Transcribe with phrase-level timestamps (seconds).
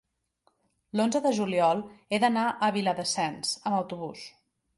[0.99, 1.83] l'onze de juliol
[2.17, 4.27] he d'anar a Viladasens amb autobús.